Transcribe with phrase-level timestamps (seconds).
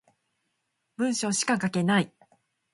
[0.95, 2.11] 文章しか書けない